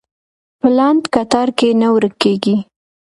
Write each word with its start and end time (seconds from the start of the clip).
په 0.59 0.67
لنډ 0.77 1.03
کتار 1.15 1.47
کې 1.57 1.69
نه 1.81 1.87
ورکېږي. 1.95 2.55